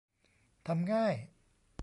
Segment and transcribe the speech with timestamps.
[0.67, 1.13] ทำง่าย